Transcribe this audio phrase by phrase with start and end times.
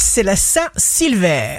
[0.00, 1.58] c'est la Saint-Silver.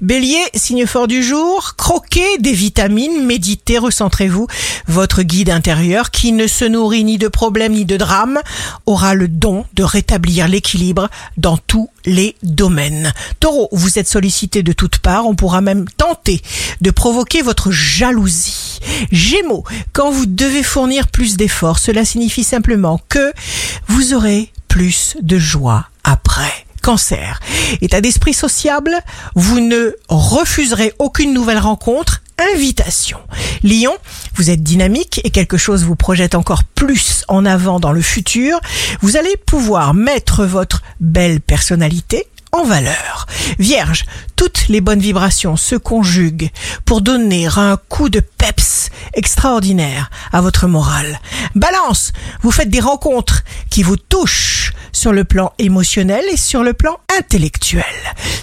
[0.00, 4.46] Bélier, signe fort du jour, croquez des vitamines, méditez, recentrez-vous.
[4.86, 8.40] Votre guide intérieur, qui ne se nourrit ni de problèmes ni de drames,
[8.86, 13.12] aura le don de rétablir l'équilibre dans tous les domaines.
[13.40, 16.42] Taureau, vous êtes sollicité de toutes parts, on pourra même tenter
[16.80, 18.80] de provoquer votre jalousie.
[19.12, 23.32] Gémeaux, quand vous devez fournir plus d'efforts, cela signifie simplement que
[23.86, 26.55] vous aurez plus de joie après.
[26.86, 27.40] Cancer,
[27.80, 28.96] état d'esprit sociable,
[29.34, 32.22] vous ne refuserez aucune nouvelle rencontre,
[32.54, 33.18] invitation.
[33.64, 33.92] Lion,
[34.36, 38.60] vous êtes dynamique et quelque chose vous projette encore plus en avant dans le futur.
[39.00, 43.26] Vous allez pouvoir mettre votre belle personnalité en valeur.
[43.58, 44.04] Vierge,
[44.36, 46.50] toutes les bonnes vibrations se conjuguent
[46.84, 51.20] pour donner un coup de peps extraordinaire à votre morale.
[51.54, 52.12] Balance,
[52.46, 56.96] vous faites des rencontres qui vous touchent sur le plan émotionnel et sur le plan
[57.18, 57.82] intellectuel.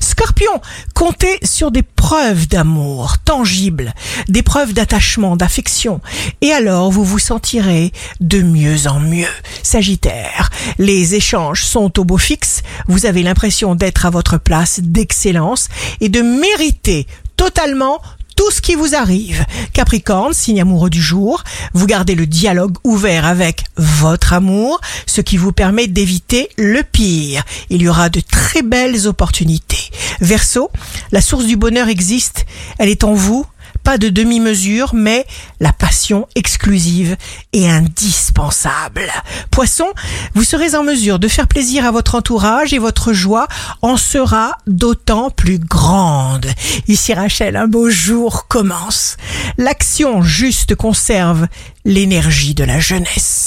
[0.01, 0.59] Scorpion,
[0.93, 3.93] comptez sur des preuves d'amour tangibles,
[4.27, 6.01] des preuves d'attachement, d'affection,
[6.41, 9.31] et alors vous vous sentirez de mieux en mieux.
[9.63, 15.69] Sagittaire, les échanges sont au beau fixe, vous avez l'impression d'être à votre place d'excellence
[16.01, 18.01] et de mériter totalement
[18.43, 19.45] tout ce qui vous arrive.
[19.71, 25.37] Capricorne, signe amoureux du jour, vous gardez le dialogue ouvert avec votre amour, ce qui
[25.37, 27.45] vous permet d'éviter le pire.
[27.69, 29.91] Il y aura de très belles opportunités.
[30.19, 30.69] Verseau,
[31.13, 32.45] la source du bonheur existe,
[32.79, 33.45] elle est en vous,
[33.83, 35.25] pas de demi-mesure, mais
[35.59, 37.15] la passion exclusive
[37.51, 39.09] et indispensable.
[39.51, 39.87] Poisson,
[40.33, 43.47] vous serez en mesure de faire plaisir à votre entourage et votre joie
[43.81, 46.47] en sera d'autant plus grande.
[46.87, 49.17] Ici Rachel, un beau jour commence.
[49.57, 51.47] L'action juste conserve
[51.85, 53.42] l'énergie de la jeunesse.